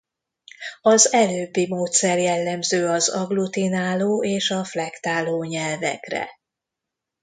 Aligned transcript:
Az 0.81 1.13
előbbi 1.13 1.67
módszer 1.67 2.17
jellemző 2.19 2.87
az 2.89 3.09
agglutináló 3.09 4.23
és 4.23 4.51
a 4.51 4.63
flektáló 4.63 5.43
nyelvekre. 5.43 6.29